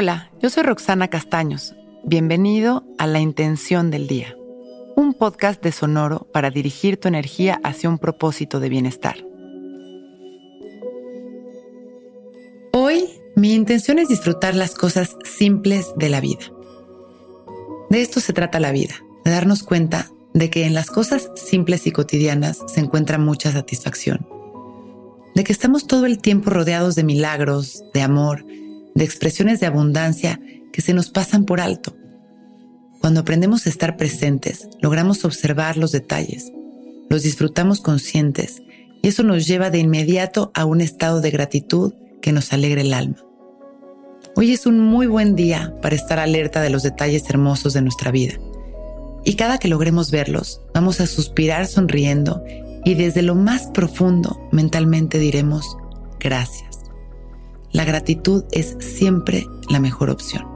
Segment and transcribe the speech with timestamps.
[0.00, 1.74] Hola, yo soy Roxana Castaños.
[2.04, 4.36] Bienvenido a La Intención del Día,
[4.94, 9.16] un podcast de Sonoro para dirigir tu energía hacia un propósito de bienestar.
[12.72, 16.44] Hoy mi intención es disfrutar las cosas simples de la vida.
[17.90, 18.94] De esto se trata la vida,
[19.24, 24.28] de darnos cuenta de que en las cosas simples y cotidianas se encuentra mucha satisfacción,
[25.34, 28.44] de que estamos todo el tiempo rodeados de milagros, de amor,
[28.98, 30.40] de expresiones de abundancia
[30.72, 31.96] que se nos pasan por alto.
[33.00, 36.52] Cuando aprendemos a estar presentes, logramos observar los detalles,
[37.08, 38.60] los disfrutamos conscientes
[39.00, 42.92] y eso nos lleva de inmediato a un estado de gratitud que nos alegra el
[42.92, 43.24] alma.
[44.34, 48.10] Hoy es un muy buen día para estar alerta de los detalles hermosos de nuestra
[48.10, 48.34] vida.
[49.24, 52.42] Y cada que logremos verlos, vamos a suspirar sonriendo
[52.84, 55.76] y desde lo más profundo mentalmente diremos
[56.18, 56.67] gracias.
[57.72, 60.46] La gratitud es siempre la mejor opción.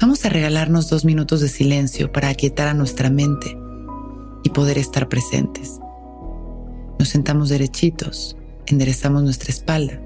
[0.00, 3.56] Vamos a regalarnos dos minutos de silencio para aquietar a nuestra mente
[4.44, 5.80] y poder estar presentes.
[6.98, 8.36] Nos sentamos derechitos,
[8.66, 10.00] enderezamos nuestra espalda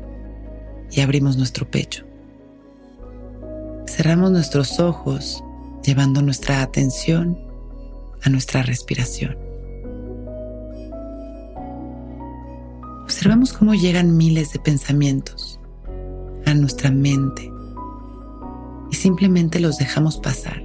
[0.90, 2.04] y abrimos nuestro pecho.
[3.86, 5.42] Cerramos nuestros ojos
[5.84, 7.38] llevando nuestra atención
[8.22, 9.45] a nuestra respiración.
[13.06, 15.60] Observamos cómo llegan miles de pensamientos
[16.44, 17.52] a nuestra mente
[18.90, 20.60] y simplemente los dejamos pasar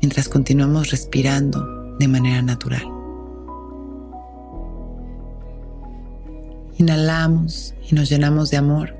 [0.00, 2.84] mientras continuamos respirando de manera natural.
[6.78, 8.94] Inhalamos y nos llenamos de amor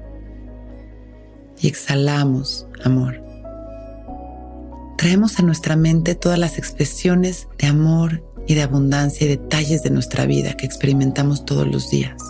[1.60, 3.22] y exhalamos amor.
[4.98, 9.91] Traemos a nuestra mente todas las expresiones de amor y de abundancia y detalles de
[9.91, 12.21] nuestra vida que experimentamos todos los días.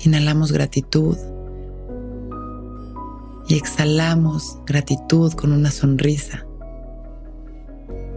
[0.00, 1.16] Inhalamos gratitud
[3.48, 6.46] y exhalamos gratitud con una sonrisa.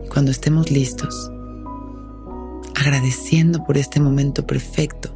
[0.06, 1.32] Y cuando estemos listos,
[2.76, 5.14] agradeciendo por este momento perfecto,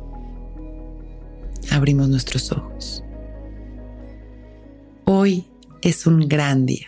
[1.71, 3.03] abrimos nuestros ojos.
[5.05, 5.47] Hoy
[5.81, 6.87] es un gran día.